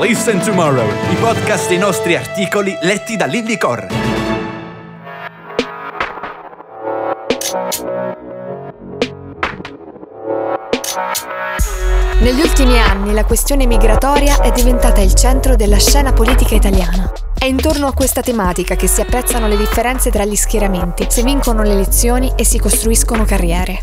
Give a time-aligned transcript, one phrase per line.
[0.00, 3.88] Listen Tomorrow, i podcast dei nostri articoli letti da Lilly Corre.
[12.20, 17.12] Negli ultimi anni la questione migratoria è diventata il centro della scena politica italiana.
[17.38, 21.62] È intorno a questa tematica che si apprezzano le differenze tra gli schieramenti, si vincono
[21.62, 23.80] le elezioni e si costruiscono carriere.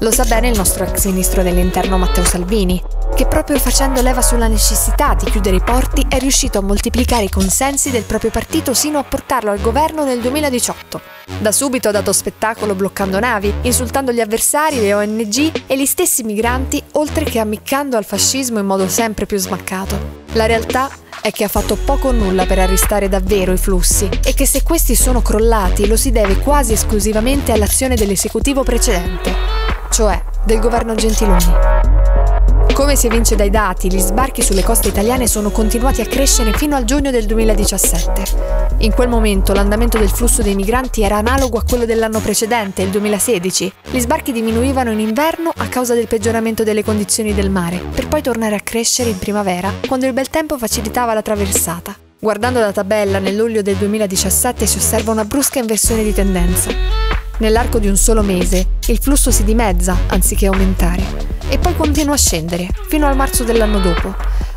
[0.00, 2.82] Lo sa bene il nostro ex ministro dell'interno Matteo Salvini,
[3.16, 7.30] che proprio facendo leva sulla necessità di chiudere i porti è riuscito a moltiplicare i
[7.30, 11.00] consensi del proprio partito sino a portarlo al governo nel 2018.
[11.38, 16.24] Da subito ha dato spettacolo bloccando navi, insultando gli avversari, le ONG e gli stessi
[16.24, 20.24] migranti, oltre che ammiccando al fascismo in modo sempre più smaccato.
[20.32, 20.90] La realtà
[21.22, 24.62] è che ha fatto poco o nulla per arrestare davvero i flussi e che se
[24.62, 29.34] questi sono crollati lo si deve quasi esclusivamente all'azione dell'esecutivo precedente,
[29.90, 31.75] cioè del governo Gentiloni.
[32.72, 36.76] Come si evince dai dati, gli sbarchi sulle coste italiane sono continuati a crescere fino
[36.76, 38.22] al giugno del 2017.
[38.78, 42.90] In quel momento l'andamento del flusso dei migranti era analogo a quello dell'anno precedente, il
[42.90, 43.72] 2016.
[43.90, 48.22] Gli sbarchi diminuivano in inverno a causa del peggioramento delle condizioni del mare, per poi
[48.22, 51.96] tornare a crescere in primavera, quando il bel tempo facilitava la traversata.
[52.18, 57.15] Guardando la tabella, nel luglio del 2017 si osserva una brusca inversione di tendenza.
[57.38, 61.02] Nell'arco di un solo mese il flusso si dimezza anziché aumentare
[61.48, 64.14] e poi continua a scendere fino al marzo dell'anno dopo,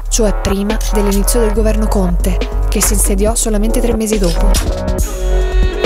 [0.08, 2.38] cioè prima dell'inizio del governo Conte,
[2.70, 4.50] che si insediò solamente tre mesi dopo.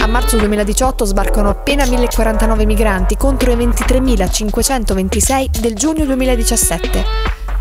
[0.02, 7.04] A marzo 2018 sbarcano appena 1049 migranti contro i 23.526 del giugno 2017,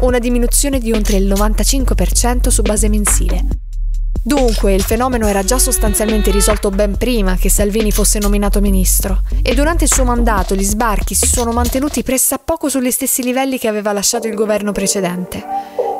[0.00, 3.61] una diminuzione di oltre il 95% su base mensile.
[4.24, 9.52] Dunque, il fenomeno era già sostanzialmente risolto ben prima che Salvini fosse nominato ministro e
[9.52, 13.92] durante il suo mandato gli sbarchi si sono mantenuti pressappoco sugli stessi livelli che aveva
[13.92, 15.42] lasciato il governo precedente.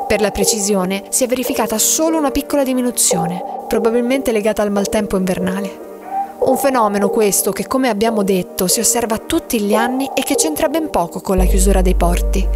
[0.07, 5.91] Per la precisione, si è verificata solo una piccola diminuzione, probabilmente legata al maltempo invernale.
[6.39, 10.69] Un fenomeno questo che, come abbiamo detto, si osserva tutti gli anni e che c'entra
[10.69, 12.47] ben poco con la chiusura dei porti.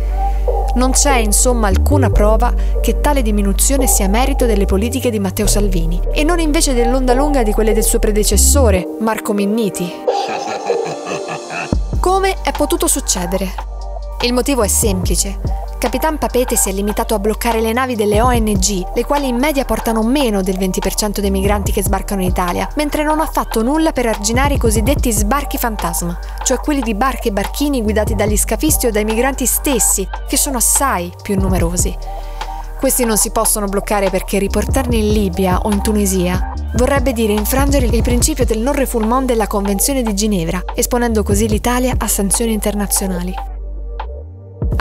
[0.77, 5.99] Non c'è insomma alcuna prova che tale diminuzione sia merito delle politiche di Matteo Salvini
[6.13, 9.91] e non invece dell'onda lunga di quelle del suo predecessore, Marco Minniti.
[11.99, 13.51] Come è potuto succedere?
[14.21, 15.56] Il motivo è semplice.
[15.79, 19.63] Capitan Papete si è limitato a bloccare le navi delle ONG, le quali in media
[19.63, 23.91] portano meno del 20% dei migranti che sbarcano in Italia, mentre non ha fatto nulla
[23.91, 28.87] per arginare i cosiddetti sbarchi fantasma, cioè quelli di barche e barchini guidati dagli scafisti
[28.87, 31.95] o dai migranti stessi, che sono assai più numerosi.
[32.79, 37.85] Questi non si possono bloccare perché riportarli in Libia o in Tunisia vorrebbe dire infrangere
[37.85, 43.46] il principio del non refoulement della Convenzione di Ginevra, esponendo così l'Italia a sanzioni internazionali.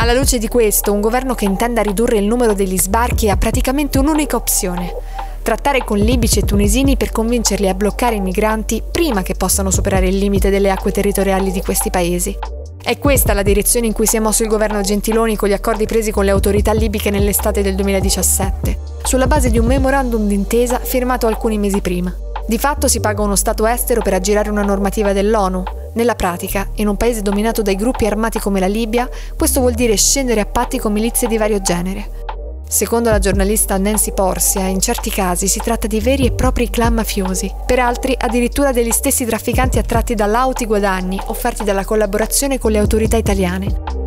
[0.06, 3.98] Alla luce di questo, un governo che intenda ridurre il numero degli sbarchi ha praticamente
[3.98, 4.94] un'unica opzione.
[5.42, 10.06] Trattare con libici e tunisini per convincerli a bloccare i migranti prima che possano superare
[10.06, 12.38] il limite delle acque territoriali di questi paesi.
[12.80, 15.86] È questa la direzione in cui si è mosso il governo Gentiloni con gli accordi
[15.86, 21.26] presi con le autorità libiche nell'estate del 2017, sulla base di un memorandum d'intesa firmato
[21.26, 22.14] alcuni mesi prima.
[22.46, 25.64] Di fatto si paga uno Stato estero per aggirare una normativa dell'ONU,
[25.96, 29.96] nella pratica, in un paese dominato dai gruppi armati come la Libia, questo vuol dire
[29.96, 32.24] scendere a patti con milizie di vario genere.
[32.68, 36.94] Secondo la giornalista Nancy Porsia, in certi casi si tratta di veri e propri clan
[36.94, 42.72] mafiosi, per altri addirittura degli stessi trafficanti attratti da lauti guadagni offerti dalla collaborazione con
[42.72, 44.04] le autorità italiane.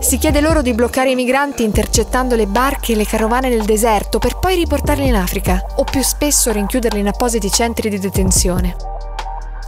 [0.00, 4.18] Si chiede loro di bloccare i migranti intercettando le barche e le carovane nel deserto
[4.18, 8.93] per poi riportarli in Africa o più spesso rinchiuderli in appositi centri di detenzione.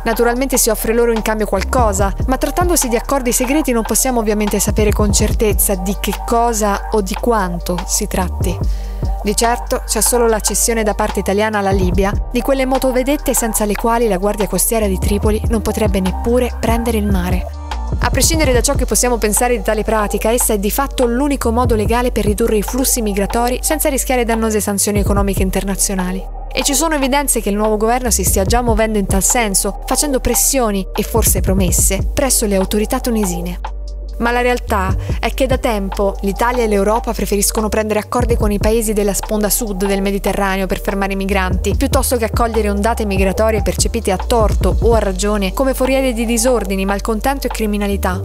[0.07, 4.61] Naturalmente si offre loro in cambio qualcosa, ma trattandosi di accordi segreti non possiamo ovviamente
[4.61, 8.57] sapere con certezza di che cosa o di quanto si tratti.
[9.25, 13.65] Di certo c'è solo la cessione da parte italiana alla Libia di quelle motovedette senza
[13.65, 17.45] le quali la Guardia Costiera di Tripoli non potrebbe neppure prendere il mare.
[17.99, 21.51] A prescindere da ciò che possiamo pensare di tale pratica, essa è di fatto l'unico
[21.51, 26.36] modo legale per ridurre i flussi migratori senza rischiare dannose sanzioni economiche internazionali.
[26.59, 29.83] E ci sono evidenze che il nuovo governo si stia già muovendo in tal senso,
[29.85, 33.61] facendo pressioni e forse promesse presso le autorità tunisine.
[34.21, 38.59] Ma la realtà è che da tempo l'Italia e l'Europa preferiscono prendere accordi con i
[38.59, 43.61] paesi della sponda sud del Mediterraneo per fermare i migranti, piuttosto che accogliere ondate migratorie
[43.61, 48.19] percepite a torto o a ragione come foriere di disordini, malcontento e criminalità.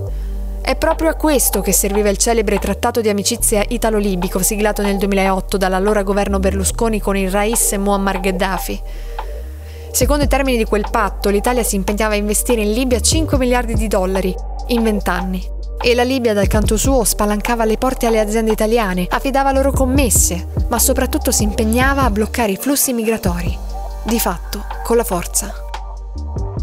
[0.61, 5.57] È proprio a questo che serviva il celebre trattato di amicizia italo-libico siglato nel 2008
[5.57, 8.81] dall'allora governo Berlusconi con il Rais Muammar Gheddafi.
[9.91, 13.73] Secondo i termini di quel patto, l'Italia si impegnava a investire in Libia 5 miliardi
[13.73, 14.33] di dollari
[14.67, 15.49] in 20 anni.
[15.81, 20.47] E la Libia dal canto suo spalancava le porte alle aziende italiane, affidava loro commesse,
[20.69, 23.57] ma soprattutto si impegnava a bloccare i flussi migratori.
[24.03, 25.60] Di fatto, con la forza.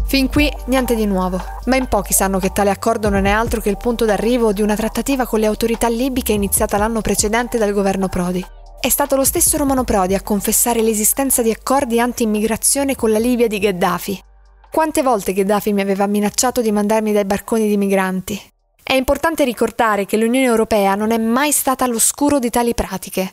[0.09, 3.61] Fin qui niente di nuovo, ma in pochi sanno che tale accordo non è altro
[3.61, 7.73] che il punto d'arrivo di una trattativa con le autorità libiche iniziata l'anno precedente dal
[7.73, 8.43] governo Prodi.
[8.79, 13.45] È stato lo stesso Romano Prodi a confessare l'esistenza di accordi anti-immigrazione con la Libia
[13.45, 14.23] di Gheddafi.
[14.71, 18.41] Quante volte Gheddafi mi aveva minacciato di mandarmi dai barconi di migranti?
[18.81, 23.31] È importante ricordare che l'Unione Europea non è mai stata all'oscuro di tali pratiche.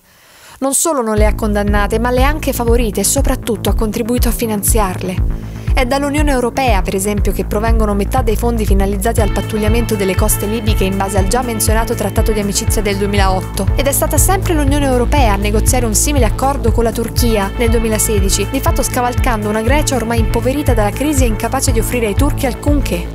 [0.58, 4.28] Non solo non le ha condannate, ma le ha anche favorite e soprattutto ha contribuito
[4.28, 5.55] a finanziarle.
[5.76, 10.46] È dall'Unione Europea, per esempio, che provengono metà dei fondi finalizzati al pattugliamento delle coste
[10.46, 13.72] libiche in base al già menzionato Trattato di amicizia del 2008.
[13.76, 17.68] Ed è stata sempre l'Unione Europea a negoziare un simile accordo con la Turchia nel
[17.68, 22.14] 2016, di fatto scavalcando una Grecia ormai impoverita dalla crisi e incapace di offrire ai
[22.14, 23.06] turchi alcunché.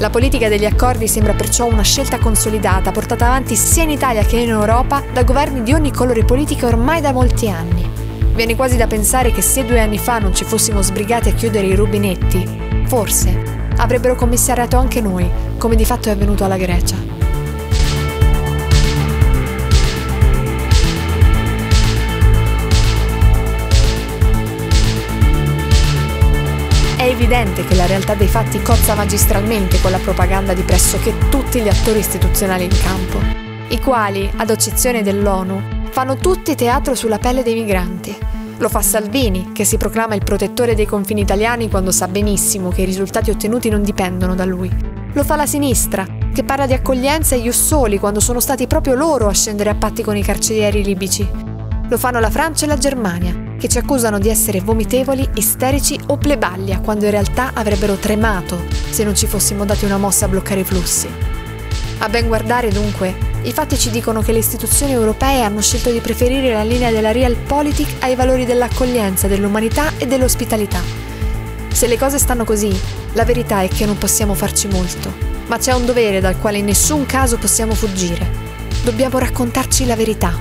[0.00, 4.38] La politica degli accordi sembra perciò una scelta consolidata, portata avanti sia in Italia che
[4.38, 7.89] in Europa da governi di ogni colore politico ormai da molti anni.
[8.40, 11.66] Viene quasi da pensare che se due anni fa non ci fossimo sbrigati a chiudere
[11.66, 16.96] i rubinetti, forse avrebbero commissariato anche noi, come di fatto è avvenuto alla Grecia.
[26.96, 31.60] È evidente che la realtà dei fatti cozza magistralmente con la propaganda di pressoché tutti
[31.60, 33.18] gli attori istituzionali in campo,
[33.68, 35.60] i quali, ad eccezione dell'ONU,
[35.90, 38.29] fanno tutti teatro sulla pelle dei migranti.
[38.60, 42.82] Lo fa Salvini, che si proclama il protettore dei confini italiani quando sa benissimo che
[42.82, 44.70] i risultati ottenuti non dipendono da lui.
[45.14, 49.28] Lo fa la sinistra, che parla di accoglienza e soli quando sono stati proprio loro
[49.28, 51.26] a scendere a patti con i carcerieri libici.
[51.88, 56.18] Lo fanno la Francia e la Germania, che ci accusano di essere vomitevoli, isterici o
[56.18, 58.60] plebaglia, quando in realtà avrebbero tremato
[58.90, 61.08] se non ci fossimo dati una mossa a bloccare i flussi.
[62.00, 66.00] A ben guardare dunque, i fatti ci dicono che le istituzioni europee hanno scelto di
[66.00, 70.82] preferire la linea della realpolitik ai valori dell'accoglienza, dell'umanità e dell'ospitalità.
[71.72, 72.78] Se le cose stanno così,
[73.14, 75.10] la verità è che non possiamo farci molto,
[75.46, 78.28] ma c'è un dovere dal quale in nessun caso possiamo fuggire.
[78.84, 80.38] Dobbiamo raccontarci la verità.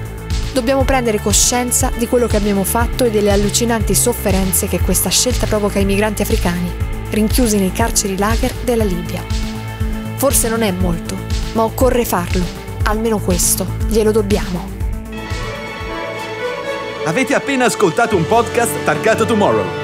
[0.52, 5.46] Dobbiamo prendere coscienza di quello che abbiamo fatto e delle allucinanti sofferenze che questa scelta
[5.46, 6.70] provoca ai migranti africani,
[7.12, 9.24] rinchiusi nei carceri lager della Libia.
[10.16, 11.16] Forse non è molto,
[11.54, 12.59] ma occorre farlo
[12.90, 14.78] almeno questo glielo dobbiamo.
[17.06, 19.79] Avete appena ascoltato un podcast targato Tomorrow